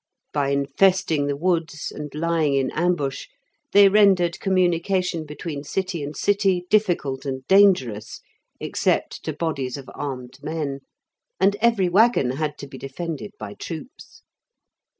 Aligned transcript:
By 0.33 0.49
infesting 0.49 1.27
the 1.27 1.37
woods 1.37 1.93
and 1.95 2.11
lying 2.15 2.55
in 2.55 2.71
ambush 2.71 3.27
they 3.71 3.87
rendered 3.87 4.39
communication 4.39 5.27
between 5.27 5.63
city 5.63 6.01
and 6.01 6.17
city 6.17 6.65
difficult 6.71 7.23
and 7.23 7.45
dangerous, 7.47 8.19
except 8.59 9.23
to 9.25 9.31
bodies 9.31 9.77
of 9.77 9.87
armed 9.93 10.39
men, 10.41 10.79
and 11.39 11.55
every 11.57 11.87
waggon 11.87 12.31
had 12.31 12.57
to 12.57 12.67
be 12.67 12.79
defended 12.79 13.33
by 13.37 13.53
troops. 13.53 14.23